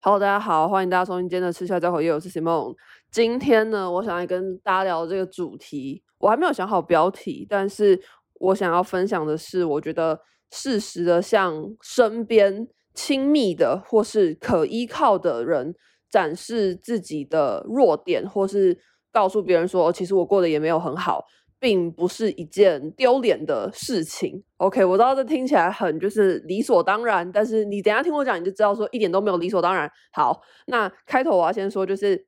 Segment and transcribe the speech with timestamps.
[0.00, 2.72] Hello，大家好，欢迎大家收听今天的吃下交口业，我是 Simon。
[3.10, 8.00] 今天呢，我想来跟大家聊这个主题，我还没有想好标题，但是
[8.34, 10.20] 我想要分享的是，我觉得
[10.52, 15.74] 适时的向身边亲密的或是可依靠的人
[16.08, 18.78] 展示自己的弱点，或是
[19.10, 21.24] 告诉别人说，其实我过得也没有很好。
[21.60, 24.42] 并不是一件丢脸的事情。
[24.58, 29.90] OK，我知道这听起来很就是理所当然，但是你等下听我讲，你就知道说一点都没有理所当然。
[30.12, 32.26] 好，那开头我要先说，就是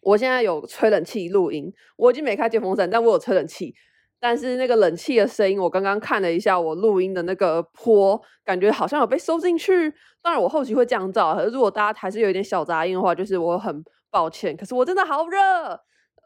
[0.00, 3.74] 我现在有吹冷气录音，我已经没开电风扇，但我有吹冷气。
[4.20, 9.92] 但是那个冷气的声音，我刚刚看了一下我录音的那个坡，感觉好像有被收进去。
[10.22, 14.56] 当然我后期会降噪，可是如果大家还是有一点小杂音的话，就是我很抱歉。
[14.56, 15.38] 可是我真的好热。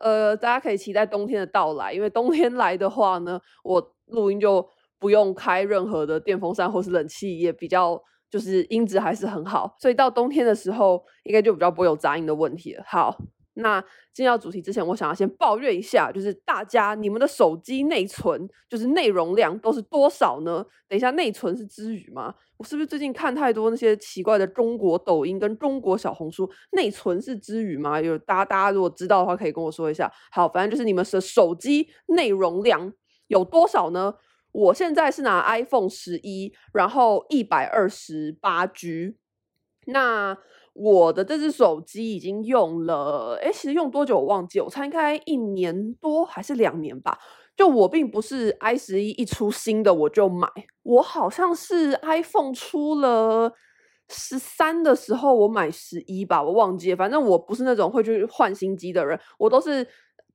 [0.01, 4.67] 呃，大家可以期待冬天的到来，因为冬天来的话呢，我录音就
[4.99, 12.85] 不用开任何的电风扇或是冷气，也比较就是音质还是很好，所以到冬天的时候应该就比较不会有杂音的问题了。
[12.87, 13.17] 好。
[13.61, 20.65] 那进到主题之前，我想要先抱怨一下，就是大家你们的手机内存就是内容量都是多少呢？
[20.89, 22.35] 等一下，内存是之语吗？
[22.57, 26.51] 我是不是最近看太多那些奇怪的中国抖音跟中国小红书？
[26.73, 28.01] 内存是之语吗？
[28.01, 30.11] 有大家大家如果知道的话，可以跟我说一下。
[30.31, 32.93] 好，反正就是你们的手机内容量
[33.27, 34.15] 有多少呢？
[34.53, 39.17] 我现在是拿 iPhone 十一，然后一百二十八 G。
[39.87, 40.37] 那
[40.81, 47.19] 我的这只手机已经用了，哎，其实用多久我忘记，我猜应该一年多还是两年吧。
[47.57, 50.49] 就我并不是 i 十一一出新的我就买，
[50.85, 53.53] 我好像是 iPhone 出了
[54.09, 56.95] 十三的时候我买十一吧，我忘记。
[56.95, 59.87] 反正我不是那种会去换新机的人，我都是。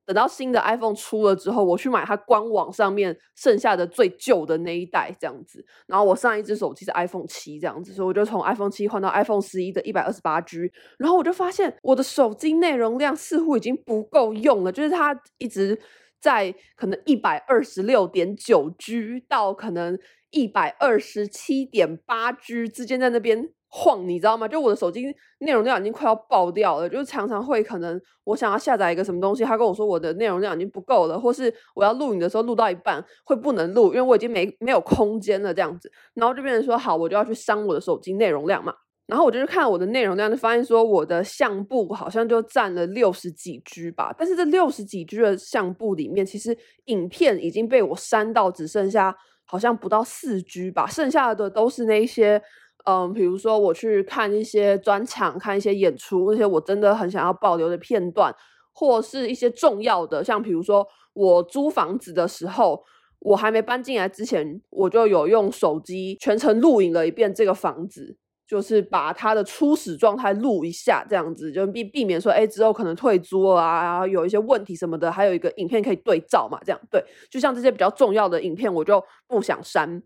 [0.05, 5.65] 等到新的 iPhone 出了之后，我去买它官网上面剩下的最旧的那一代这样子。
[5.87, 10.71] 然后我上一只手机是 iPhone 七这样子，所以我就从 iPhone 七换到 iPhone 十一的一百二十八 G。
[10.97, 15.79] 然后我就发现我的手机内容量似乎已经不够用了，就是它一直
[16.19, 19.97] 在可能一百二十六点九 G 到可能
[20.31, 23.49] 一百二十七点八 G 之间在那边。
[23.75, 24.47] 晃，你知道吗？
[24.47, 25.03] 就我的手机
[25.39, 38.75] 内容量已经快要爆掉了，就是常常会可能我想要下载一个什么东西，他跟我说我的内容量已经不够了，或是我要录影的时候录到一半会不能录，因为我已经没没有空间了这样子，然后就变成说好，我就要去删我的手机内容量嘛，
[39.07, 46.55] 然后我就去看我的内容量，就发现说我的相簿好像就占了六十几 G 吧，但是这六十几 G 的相簿里面，其实
[46.85, 52.39] 影片已经被我删到只剩下好像不到四 G 吧，剩下的都是那些。
[52.85, 58.35] 嗯，比如说我去看一些专场，看一些演出，那些我真的很想要保留的片段，
[58.73, 62.83] 或是一些重要的，像比如说我租房子的时候，
[63.19, 77.01] 我还没搬进来之前，我就有用手机全程录影了一遍这个房子，就是把它的初始状态录一下，这样子就避避免说，哎，之后可能退租啊，然后有一些问题什么的，还有一个影片可以对照嘛，这样对，
[77.31, 80.03] 就像这些比较重要的影片，我就不想删，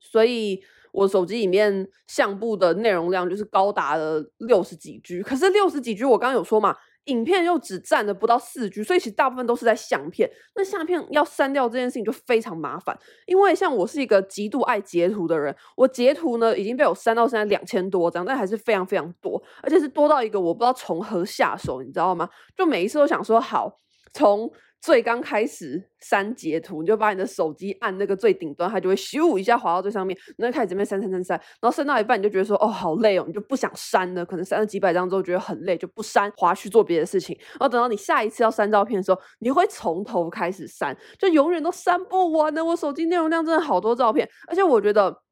[0.00, 0.62] 所以。
[0.92, 10.30] 我手机里面相簿的内容量就是高达了六十几 G，可是六十几 G 我刚刚有说嘛，影片又只占了不到四 G，所以其实大部分都是在相片。
[10.54, 22.28] 那相片要删掉这件事情就非常麻烦，因为像我是一个极度爱截图的人，我截图呢已经被我删到现在两千多张，但还是非常非常多，而且是多到一个我不知道从何下手，你知道吗？
[22.56, 23.80] 就每一次都想说好
[24.12, 24.50] 从。
[24.80, 37.36] 最刚开始删截图，你就把你的手机按那个最顶端，它就会咻一下滑到最上面，然后开始这边删删删删，然后删到一半你就觉得说哦好累哦，你就不想删了，可能删了几百张之后觉得很累，就不删，滑去做别的事情。
[37.52, 42.64] 然后等到你下一次要删照片的时候，你会从头开始删，就永远都删不完的。
[42.64, 45.22] 我手机内容量真的好多照片，而且我觉得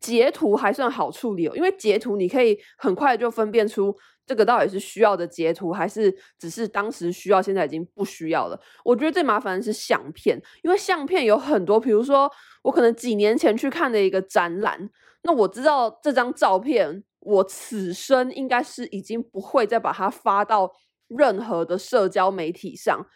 [0.00, 3.94] 截图还算好处理哦，因为截图你可以很快就分辨出。
[4.26, 8.60] 这个到底是需要的截图，还是只是当时需要，现在已经不需要了？
[8.84, 12.30] 我觉得最麻烦的是相片，因为相片有很多，比如说
[12.62, 14.88] 我可能几年前去看的一个展览，
[15.22, 20.72] 那我知道这张照片，我此生应该是已经不会再把它发到
[21.08, 23.06] 任何的社交媒体上。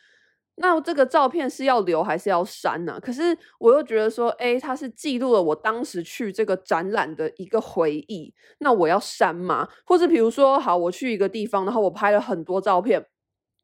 [0.60, 2.98] 那这个照片是要留还是要删呢？
[3.00, 9.68] 可是我又觉得说，诶，它是记录了我当时去这个展览的一个回忆，那我要删吗？
[9.84, 13.06] 或者比如说，好，我去一个地方，然后我拍了很多照片，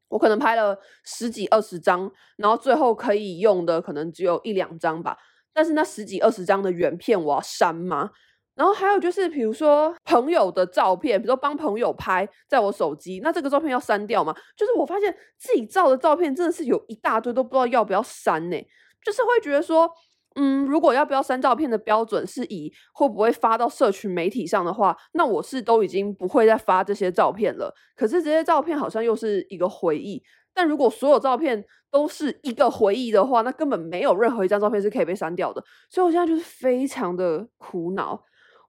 [0.09, 5.19] 我可能拍了十几二十张，然后最后可以用的可能只有一两张吧。
[5.53, 8.11] 但是那十几二十张的原片，我要删吗？
[8.55, 14.33] 然后还有就是，比如说朋友的照片，比如说帮朋友拍，在我手机，那这个照片要删掉吗？
[14.57, 18.57] 就是我发现自己照的照片真的是有一大堆，都不知道要不要删呢。
[19.05, 19.91] 就是会觉得说，
[20.37, 27.75] 嗯，如果要不要删照片的标准是以会不会发到社群媒体上的话，那我是都已经不会再发这些照片了。
[27.97, 30.23] 可是这些照片好像又是一个回忆。
[30.55, 35.61] 但如果所有照片都是一个回忆的话，那根本没有任何一张照片是可以被删掉的。
[35.91, 38.23] 所以我现在就是非常的苦恼。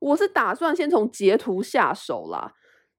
[0.06, 2.54] 我是打算先从截图下手啦，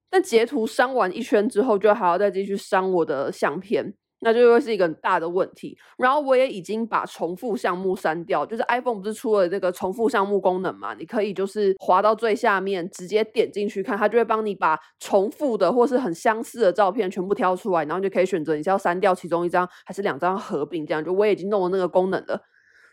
[0.09, 3.93] 但截图删完一圈之后，就还要再继续删我的相片。
[4.21, 5.77] 那就会是一个很大的问题。
[5.95, 10.95] 然后我也已经把重复项目删掉，就是 iPhone 不是出了这个重复项目功能嘛？
[10.95, 21.05] 你可以就是滑到最下面，直接点进去看，它就会帮你把重复的或是很相似的照片全部挑出来，然后就可以选择你是要删掉其中一张还是两张合并这样。
[21.05, 22.41] 就我已经弄了那个功能了，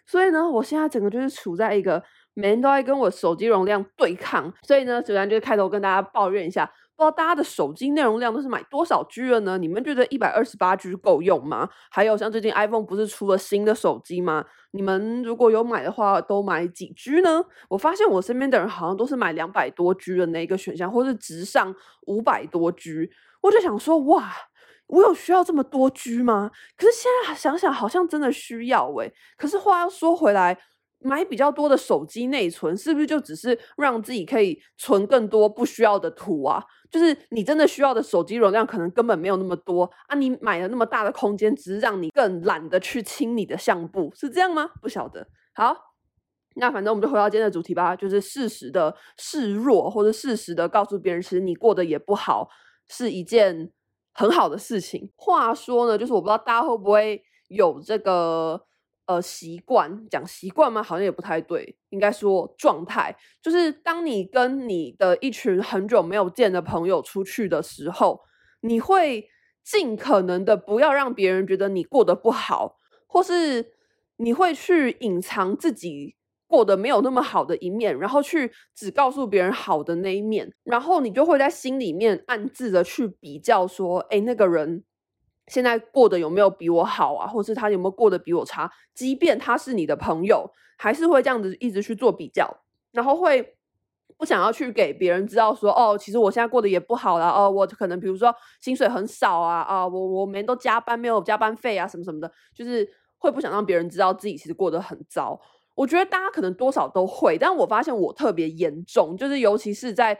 [0.04, 2.02] 所以呢，我现在整个就是处在一个
[2.34, 4.52] 每天都在跟我手机容量对抗。
[4.62, 6.70] 所以呢，首先就开头跟大家抱怨一下。
[6.96, 9.58] 不知道大家的手机内容量都是买多少 G 了呢？
[9.58, 11.68] 你们觉得一百二十八 G 够用吗？
[11.90, 14.44] 还有像最近 iPhone 不是出了新的手机吗？
[14.70, 17.44] 你们如果有买的话，都买几 G 呢？
[17.68, 21.74] 我发现我身边的人好像都是买两百多 G 的那个选项，或是直上
[22.06, 23.10] 五百多 G。
[23.40, 24.32] 我就想说，哇，
[24.86, 26.52] 我有需要这么多 G 吗？
[26.76, 29.12] 可是现在想想，好像真的需要诶。
[29.36, 30.56] 可是话要说回来。
[31.04, 36.64] 买比较多的手机内存，是不是就只是让自己可以存更多不需要的图啊？
[36.90, 40.16] 就是你真的需要的手机容量可能根本没有那么多啊！
[40.16, 44.70] 你买了那么大的空间，只是让你更懒得去清你的相簿，是这样吗？
[44.80, 45.28] 不晓得。
[45.52, 45.76] 好，
[46.56, 52.48] 那反正我们就回到今天的主题吧，就是适时的示弱，或者适时的告诉别人，其实你过得也不好，
[52.88, 53.70] 是一件
[54.14, 55.12] 很好的事情。
[55.16, 58.64] 话说呢，就是我不知道大家会不会有这个。
[59.06, 60.82] 呃，习惯讲习惯吗？
[60.82, 63.14] 好像也不太对，应该说状态。
[63.42, 68.20] 就是当你跟你的一群很久没有见的朋友出去的时候，
[68.62, 69.28] 你会
[69.62, 73.74] 尽可能的不要让别人觉得你过得不好，或是
[74.16, 76.16] 你会去隐藏自己
[76.46, 84.84] 过得没有那么好的一面，然后去只告诉别人好的那一面，然后你就会在心里面暗自的去比较说，哎，那个人。
[85.48, 87.26] 现在过得有没有比我好啊？
[87.26, 88.70] 或是他有没有过得比我差？
[88.94, 92.48] 即便他是你的朋友，还是会这样子一直去做比较，
[92.92, 93.56] 然后会
[94.16, 97.28] 不想要去给别人知道说，哦，其实我现在过得也不好啦。
[97.28, 102.88] 哦，我可能比如说薪水很少啊，啊，我我每天都加班，没有加班费啊，什么什么的，就是
[103.18, 105.38] 会不想让别人知道自己其实过得很糟。
[105.74, 110.18] 我觉得大家可能多少都会，但我发现我特别严重，就是尤其是在。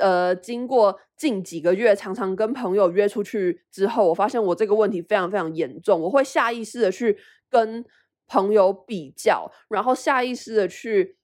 [0.00, 6.00] 呃，经过近几个月常常跟朋友约出去之后，我发现我这个问题非常非常严重。
[6.00, 7.16] 我会下意识的去
[7.48, 7.84] 跟
[8.26, 11.16] 朋友比较，然后下意识的去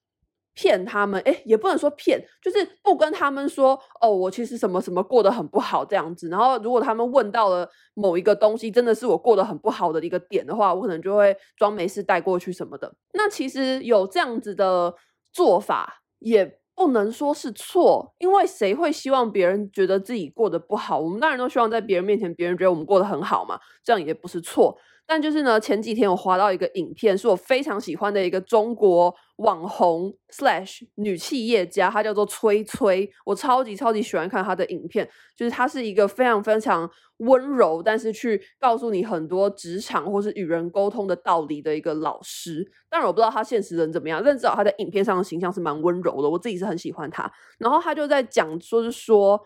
[0.53, 1.19] 骗他们。
[1.23, 6.29] 诶，也不能说骗，就是不跟他们说哦，我其实什么什么过得很不好这样子。
[6.29, 12.93] 然后如果他们问到了某一个东西，真的是我过得很不好的一个点的话，我可能就会装没事带过去什么的。
[13.13, 14.95] 那其实有这样子的
[15.33, 16.60] 做法也。
[16.81, 20.97] 不能说是错，因为谁会希望别人觉得自己过得不好？
[20.97, 24.75] 我们当然都希望在别人面前，别人觉得我们过得很好嘛，这样也不是错。
[25.05, 30.13] 但就是呢，前几天我划到一个影片，是我非常喜欢的一个中国网红
[30.95, 42.65] 女企业家，她叫做崔崔，我超级超级喜欢看她的影片，就是她是一个非常非常温柔，但是去告诉你很多职场或是与人沟通的道理的一个老师。
[42.89, 47.31] 当然我不知道她现实人怎么样，但至少她在影片上的形象是蛮温柔的，我自己是很喜欢她。
[47.57, 49.41] 然后她就在讲，说是说。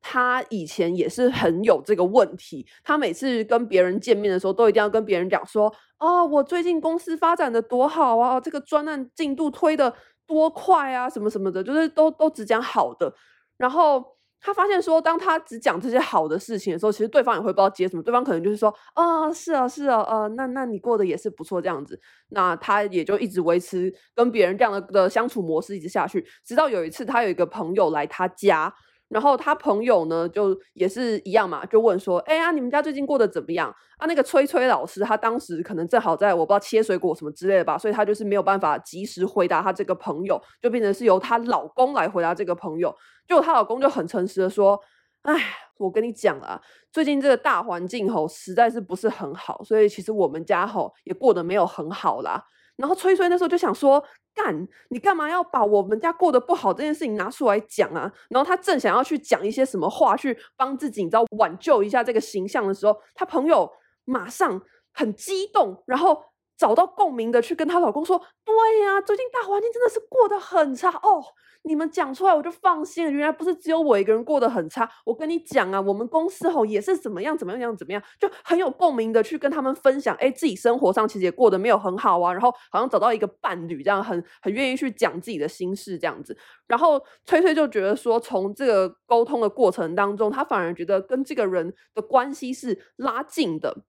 [0.00, 9.94] 他以前也是很有这个问题，他每次跟别人见面的时候，都一定要跟别人讲说：“哦，我最近公司发展的多好啊，这个专案进度推的
[10.26, 13.14] 多快啊，什么什么的，就是都都只讲好的。”
[13.58, 14.02] 然后
[14.40, 22.00] 他发现说，当他只讲这些好的事情的时候，其实对方也会不知道接什么，对方可能就是说：“啊，是啊，是啊，呃，那那你过得也是不错这样子。”
[22.32, 28.72] 那他也就一直维持跟别人这样的的相处模式一直下去，直到有一次他有一个朋友来他家。
[29.10, 42.94] 然后他朋友呢，就也是一样嘛，就问说：“哎呀，你们家最近过得怎么样？”啊，那个崔崔老师，他当时可能正好在我不知道切水果什么之类的吧，所以他就是没有办法及时回答他这个朋友，就变成是由她老公来回答这个朋友。
[43.26, 44.80] 就她老公就很诚实的说
[45.22, 45.34] ：“哎，
[45.76, 46.60] 我跟你讲啊，
[46.92, 52.40] 最近这个大环境吼实在是不是很好，所以其实我们家吼也过得没有很好啦。”
[52.78, 54.00] 然后崔崔那时候就想说。
[54.34, 58.12] 干，你干嘛要把我们家过得不好这件事情拿出来讲啊？
[58.28, 63.70] 然后他正想要去讲一些什么话，去帮自己，你知道挽救一下这个形象的时候，他朋友
[64.04, 64.60] 马上
[64.92, 66.22] 很激动，然后
[66.60, 71.24] 找到共鸣的去跟她老公说：“对呀、最近大环境真的是过得很差哦。”
[71.62, 74.90] 你们讲出来我就放心了，原来不是只有我一个人过得很差。
[75.04, 80.16] 我跟你讲啊，我们公司吼也是怎么样怎么样怎么样，就很有共鸣的去跟他们分享。
[80.16, 86.34] 哎，自己生活上其实也过得没有很好啊，然后好像找到一个伴侣，这样很很愿意去讲自己的心事这样子。
[86.66, 93.84] 然后崔崔就觉得说，从这个沟通的过程当中，他反而觉得跟这个人的关系是拉近的。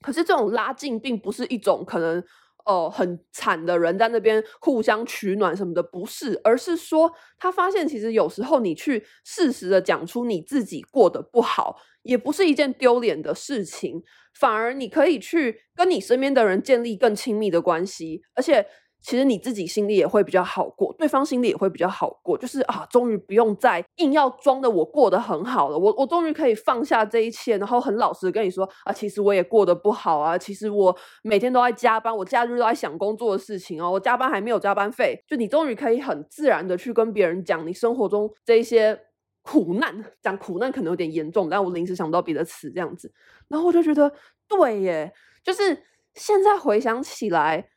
[0.00, 2.22] 可是这种拉近并不是一种可能。
[2.66, 14.02] 呃，很惨的人在那边互相取暖什么的，不是，而是说他发现其实有时候你去适时的讲出你自己过得不好，也不是一件丢脸的事情，
[14.38, 18.66] 反而你可以去跟你身边的人建立更亲密的关系，而且。
[19.00, 39.00] 其实你自己心里也会比较好过，对方心里也会比较好过，就是啊，终于不用再硬要装的我过得很好了，我我终于可以放下这一切，然后很老实的跟你说啊，其实我也过得不好啊，其实我每天都在加班，我假日都在想工作的事情哦，我加班还没有加班费，就你终于可以很自然的去跟别人讲你生活中这一些
[39.42, 43.10] 苦难，讲苦难可能有点严重，但我临时想不到别的词这样子，
[43.46, 44.12] 然后我就觉得
[44.48, 45.12] 对耶，
[45.44, 47.68] 就是现在回想起来。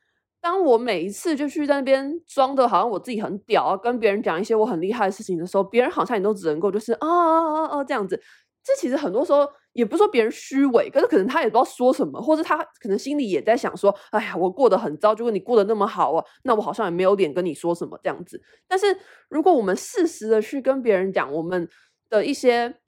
[0.42, 8.20] 当我每一次就去在那边装的好像我自己很屌啊，跟别人讲一些我很厉害的事情的时候，别人好像也都只能够就是啊啊啊啊这样子。
[8.64, 18.42] 这其实很多时候也不是说别人虚伪，可是可能他也不知道说什么，或者他可能心里也在想说，哎呀，我过得很糟，结果你过得那么好啊，那我好像也没有脸跟你说什么这样子。
[18.66, 18.86] 但是
[19.28, 21.68] 如果我们适时的去跟别人讲我们
[22.10, 22.81] 的一些。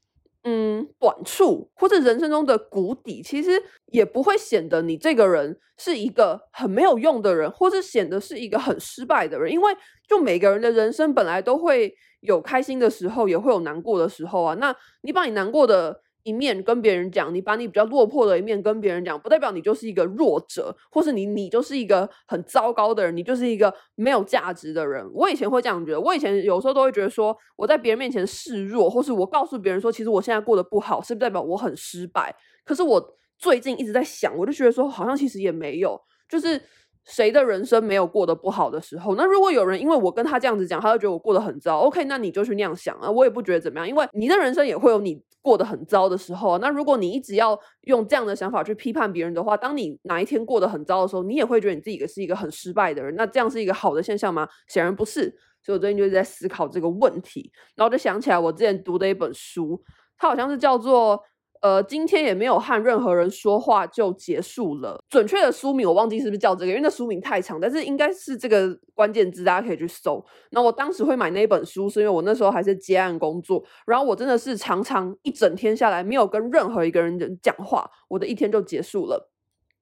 [0.45, 9.75] 嗯，短处或者人生中的谷底，其实也不会显得你这个人是一个很没有用的人，或者显得是一个很失败的人，因为
[10.07, 14.55] 就每个人的人生本来都会有开心的时候，也会有难过的时候啊。
[14.61, 16.03] 那你把你难过的。
[16.25, 25.09] 一面跟别人讲，你把你比较落魄的一面跟别人讲，不代表你就是一个弱者，或是你你就是一个很糟糕的人，你就是一个没有价值的人。
[25.15, 32.35] 我以前会这样觉得，我以前有时候都会觉得说，我在别人面前示弱，或是我告诉别人说，其实我现在过得不好，是不代表我很失败？
[32.65, 36.61] 可是我最近一直在想，我就觉得说，好像其实也没有，就是。
[37.07, 39.15] 谁的人生没有过得不好的时候？
[39.15, 46.57] 那如果有人因为我跟他这样子讲，他就觉得我过得很糟，OK，那你就去那样想啊，我也不觉得怎么样，因为你的人生也会有你过得很糟的时候。
[46.57, 53.15] 那如果你一直要用这样的想法去批判别人的话，当你哪一天过得很糟的时候，你也会觉得你自己是一个很失败的人。
[53.15, 54.49] 那这样是一个好的现象吗？
[54.69, 55.25] 显然不是。
[55.63, 59.79] 所以我最近就是在思考这个问题，然后就想起来我之前读的一本书，
[60.17, 61.23] 它好像是叫做。
[61.65, 65.03] 呃，今天也没有和任何人说话就结束了。
[65.09, 70.23] 准确的书名我忘记是不是叫这个，因为那书名太长，但是应该是这个关键字，大家可以去搜。
[70.51, 79.31] 那我当时会买那本书，是因为我那时候还是接案工作，然后我真的是常常一整天下来没有跟任何一个人讲话，我的一天就结束了。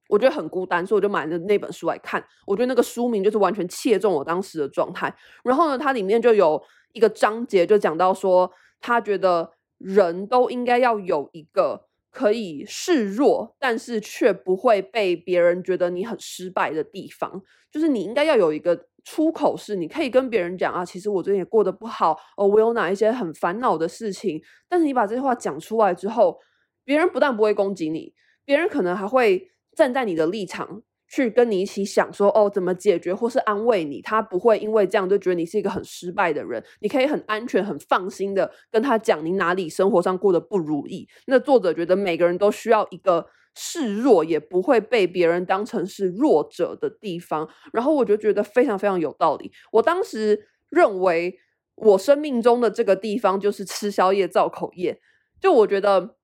[0.09, 2.25] 我觉得很孤单，所以我就买了那本书来看。
[2.47, 5.13] 我觉得那个书名就是完全切中我当时的状态。
[5.43, 6.63] 然后呢，它里面就有
[6.93, 8.49] 一个章节就讲到说，
[8.81, 9.51] 他觉得。
[9.83, 17.43] 人都应该要有一个可以示弱，但是却不会被别人觉得你很失败的地方。
[17.71, 24.41] 就是你应该要有一个出口，是你可以跟别人讲啊，其实我最近也过得不好哦，我有哪一些很烦恼的事情。
[24.69, 26.39] 但是你把这些话讲出来之后，
[26.85, 28.13] 别人不但不会攻击你，
[28.45, 30.83] 别人可能还会站在你的立场。
[31.13, 36.65] 去跟你一起想说哦，怎么解决，或是安慰你，他不会因为这样就觉得你是一个很失败的人。
[36.81, 41.07] 你可以很安全、很放心的跟他讲你哪里生活上过得不如意。
[41.27, 47.47] 那作者觉得每个人都需要一个示弱，也不会被别人当成是弱者的地方。
[47.75, 49.53] 然后我就觉得非常非常有道理。
[49.73, 51.39] 我当时认为
[51.75, 54.99] 我生命中的这个地方就是吃宵夜造口业。
[55.39, 56.17] 就我觉得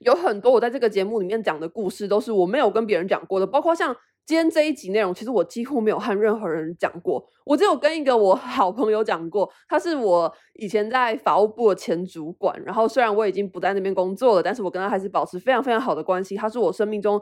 [0.00, 3.96] 有很多我在这个节目里面讲的故事，都是我没有跟别人讲过的，包括像。
[4.28, 17.18] 今天这一集内容，其实我几乎没有和任何人讲过，我只有跟一个我好朋友讲过，他是我以前在法务部的前主管，然后虽然我已经不在那边工作了，但是我跟他还是保持非常非常好的关系，他是我生命中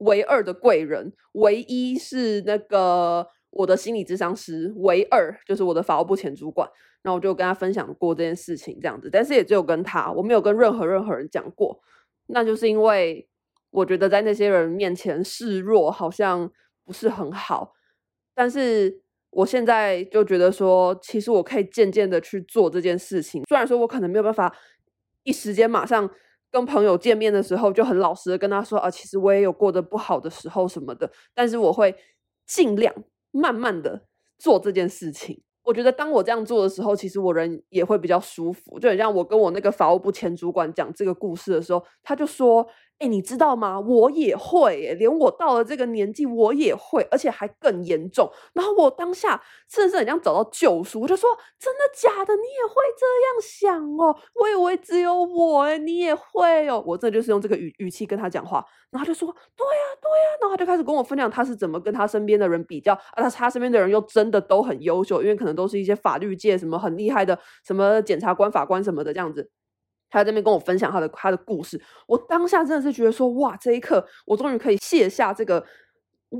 [0.00, 6.68] 唯二的贵人，唯一是那个我的心理咨商师，唯二就是我的法务部前主管，
[7.00, 11.80] 然后我就跟他分享过这件事情这样子，但是也只有跟他，我没有跟任何任何人讲过，
[12.26, 13.26] 那就是因为。
[13.72, 16.50] 我觉得在那些人面前示弱好像
[16.84, 17.72] 不是很好，
[18.34, 19.00] 但是
[19.30, 23.42] 我现在就觉得说，其实我可以渐渐的去做这件事情。
[23.48, 24.54] 虽然说我可能没有办法
[25.22, 26.10] 一时间马上
[26.50, 31.94] 跟朋友见面的时候就很老实的跟他说啊，其实我也有过得不好的时候什么的，但是我会
[32.46, 32.94] 尽量
[33.30, 34.02] 慢慢的
[34.36, 35.40] 做这件事情。
[35.62, 38.78] 我觉得当我这样做的时候，其实我人也会比较舒服。
[38.78, 42.68] 就很像我跟我那个法务部前主管讲这个故事的时候，他就说。
[43.02, 43.80] 哎，你知道吗？
[43.80, 48.30] 我也会，连我到了这个年纪，我也会，而且还更严重。
[48.52, 51.28] 然后我当下甚至很像找到救赎，我就说：
[51.58, 52.32] 真的假的？
[52.36, 54.16] 你也会这样想哦？
[54.34, 56.80] 我以为只有我，哎，你也会哦？
[56.86, 60.38] 我这就是用这个语语气跟他讲话，然后就说：对呀，对呀。
[60.40, 69.50] 然后他就开始跟我分享他是怎么跟他身边的人比较，啊，他他身边的人又真的都很优秀，因为可能都是一些法律界什么很厉害的，什么检察官、法官什么的这样子。
[70.12, 75.64] 他在这边跟我分享他的他的故事，我当下真的是觉得说，哇，这一刻我终于可以卸下这个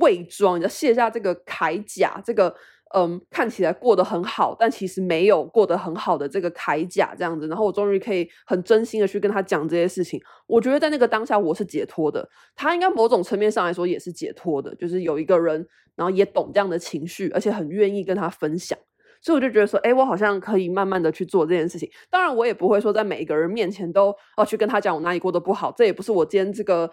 [0.00, 2.54] 伪装，你要卸下这个铠甲，这个
[2.94, 7.48] 嗯看起来过得很好，但其实没有过得很好的这个铠甲这样子。
[7.48, 10.20] 然后我终于可以很真心的去跟他讲这些事情。
[10.46, 18.78] 我觉得在那个当下我是解脱的，他应该某种层面上来说也是解脱的，就是有一个人，然后也懂这样的情绪，而且很愿意跟他分享。
[19.22, 21.88] 所以我就觉得说，哎，我好像可以慢慢的去做这件事情。
[22.10, 26.90] 当然，我也不会说在每一个人面前都要去跟他讲我哪里过得不好，这也不是我今天这个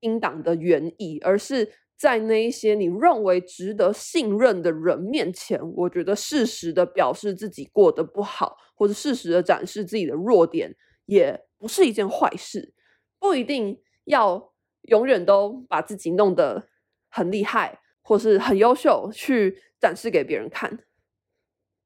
[0.00, 10.76] 音档的原意，而是在那一些你认为值得信任的人面前，我觉得适时的表示自己过得不好，或者适时的展示自己的弱点，
[11.06, 12.74] 也不是一件坏事。
[13.18, 14.52] 不一定要
[14.88, 16.68] 永远都把自己弄得
[17.08, 20.80] 很厉害，或是很优秀，去展示给别人看。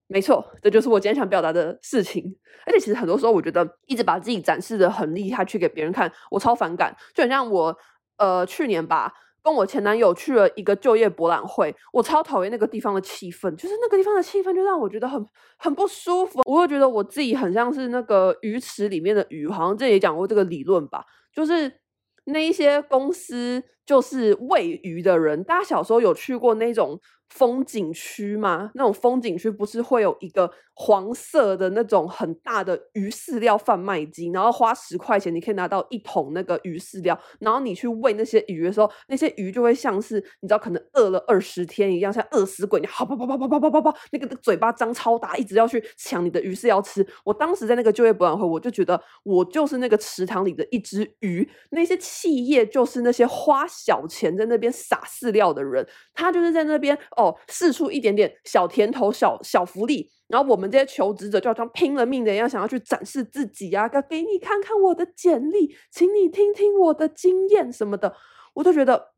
[0.09, 2.37] 没错，这就是我今天想表达的事情。
[2.65, 6.95] 而且其实很多时候，我觉得一直把自己展示得很厉害，去给别人看，我超反感。
[7.15, 7.77] 就很像我，
[8.17, 15.25] 呃，去年吧，跟我前男友去了一个就业博览会，我超讨厌那个地方的气氛，就是那个地方的气氛就让我觉得很
[15.59, 16.43] 很不舒服。
[16.45, 21.81] 我会觉得我自己很像是那个鱼池里面的鱼，好像这也讲过这个理论吧，就是
[22.25, 25.43] 那一些公司就是喂鱼的人。
[25.45, 28.71] 大家小时候有去过那种风景区吗？
[28.75, 47.05] 那种风景区不是会有一个黄色的那种很大的鱼饲料贩卖机，然后花十块钱你可以拿到一桶那个鱼饲料，然后你去喂那些鱼的时候，那些鱼就会像是你知道可能饿了二十天一样，像饿死鬼，你好啪啪啪啪啪啪啪啪，那个嘴巴张超大，一直要去抢你的鱼饲料吃。
[47.25, 56.97] 我当时在那个就业博览会，我就觉得我就是那个池塘里的一只鱼，那些企业就是那些花小钱在那边撒饲料的人，他就是在那边。
[57.17, 68.15] 哦，试出一点点小甜头、小小福利，然后我们这些求职者就好像拼了命的一样，想要去展示自己啊，要给你看看我的简历，请你听听我的经验什么的，
[68.55, 69.13] 我都觉得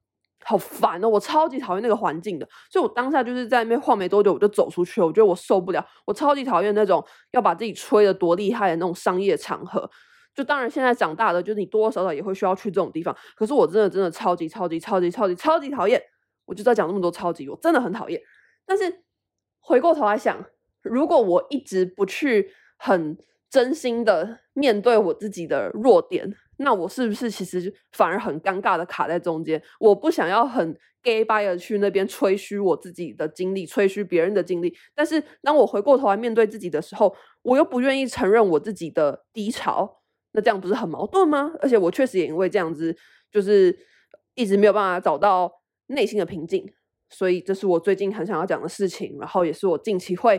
[0.44, 9.90] 好烦哦，我超级讨厌那个环境的，所以我当下就是在那边晃没多久，我就走出去了，我觉得我受不了，我超级讨厌那种要把自己吹得多厉害的那种商业场合。
[10.38, 16.00] 就当然现在长大了，就是你多多少少也会需要去这种地方，可是我真的真的超级超级超级超级超级讨厌。
[16.44, 18.20] 我就在讲那么多超级，我真的很讨厌。
[18.64, 19.02] 但是
[19.58, 20.46] 回过头来想，
[20.80, 23.18] 如果我一直不去很
[23.50, 29.60] 真心的面对我自己的弱点，那我是不是其实反而很尴尬的卡在中间？
[29.80, 34.72] 我不想要很 gay by 的去那边吹嘘我自己的经历，吹嘘别人的经历。
[34.94, 39.97] 但是当我回过头来面对自己的时候，我又不愿意承认我自己的低潮，
[40.40, 41.52] 这样不是很矛盾吗？
[41.60, 42.96] 而且我确实也因为这样子，
[43.30, 43.76] 就是
[44.34, 45.52] 一直没有办法找到。
[45.90, 46.70] 内心的平静，
[47.08, 50.38] 所以这是我最近很想要讲的事情，然后也是我近期会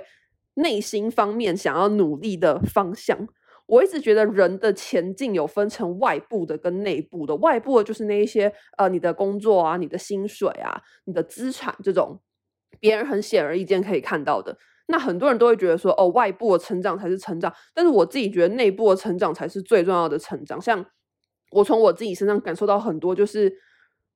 [0.53, 3.17] 内心方面想要努力的方向。
[3.65, 12.21] 我一直觉得人的前进有分成外部的跟内部的，外部的就是那一些呃你的工作啊、你的薪水啊、你的资产这种，
[12.79, 14.55] 别人很显而易见可以看到的。
[14.89, 20.61] 那很多人都会觉得说，哦，外部的成长才是成长，但是我自己觉得内部的成长才是最重要的成长。
[20.61, 20.85] 像
[21.51, 23.51] 我从我自己身上感受到很多，就是。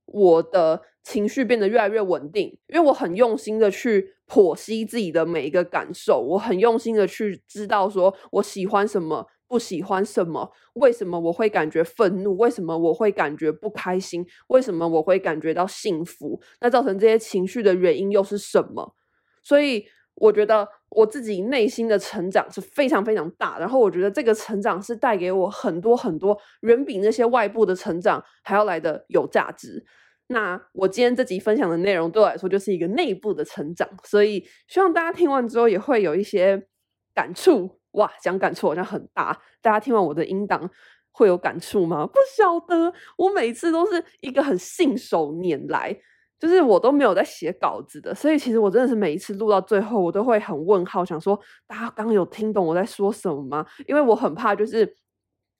[0.05, 18.93] 我的情绪变得越来越稳定，因为我很用心的去剖析自己的每一个感受，我很用心的去知道说我喜欢什么，不喜欢什么，为什么我会感觉愤怒，为什么我会感觉不开心，为什么我会感觉到幸福，那造成这些情绪的原因又是什么？
[19.41, 29.83] 所以我觉得我自己内心的成长是非常非常大，然后我觉得这个成长是带给我很多很多，远比那些外部的成长还要来的有价值。
[30.27, 36.67] 那我今天这集分享的内容对我来说就是一个内部的成长，所以希望大家听完之后也会有一些
[37.13, 37.79] 感触。
[37.91, 40.69] 哇，讲感触好像很大，大家听完我的音档
[41.11, 42.07] 会有感触吗？
[42.07, 45.95] 不晓得，我每次都是一个很信手拈来，
[46.43, 53.65] 就是我都没有在写稿子的，所以其实我真的是每一次录到最后，我都会很问号，想说大家刚刚有听懂我在说什么吗？
[53.87, 54.93] 因为我很怕就是。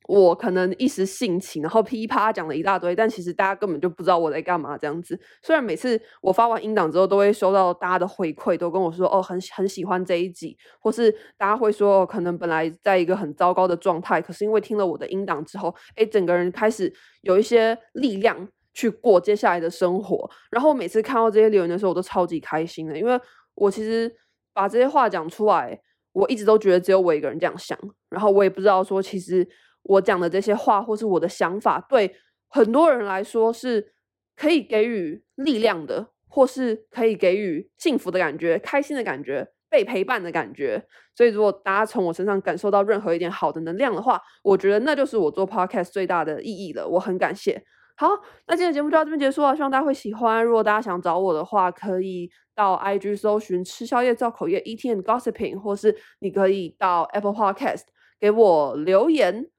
[0.09, 5.17] 我可能一时兴起，然后噼啪讲了一大堆，但其实大家根本就不知道我在干嘛这样子。
[5.41, 20.29] 虽然每次我发完音档之后，都会收到大家的回馈，都跟我说哦，很很喜欢这一集，或是大家会说哦，可能本来在一个很糟糕的状态，可是因为听了我的音档之后，诶，整个人开始有一些力量去过接下来的生活。
[20.51, 23.19] 然后每次看到这些留言的时候，我都超级开心的，因为
[23.55, 24.13] 我其实
[24.53, 25.79] 把这些话讲出来，
[26.11, 27.77] 我一直都觉得只有我一个人这样想，
[28.09, 29.47] 然后我也不知道说其实。
[29.85, 32.15] 我讲的这些话，或是我的想法，对
[32.47, 33.91] 很多人来说是
[34.33, 40.81] 可以给予力量的，或是可以给予幸福的感觉、开心的感觉、被陪伴的感觉。
[41.13, 46.87] 所以，如果大家从我身上感受到任何一点好的能量的话，我觉得那就是我做 podcast 最大的意义了。
[46.87, 47.61] 我很感谢。
[48.03, 48.09] 好，
[48.47, 50.43] 那今天的节目就到这边结束了，希望大家会喜欢。
[50.43, 57.83] 如果大家想找我的话，可以到 IG 搜寻“吃宵夜照口业 E T N Gossiping”，或是你可以到 Apple Podcast
[58.19, 59.49] 给我留言。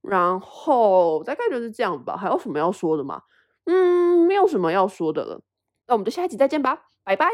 [0.00, 3.20] 然后大概就是这样吧，还有什么要说的吗？
[3.66, 5.42] 嗯，没有什么要说的了。
[5.86, 7.28] 那我们就下一集再见吧，拜拜。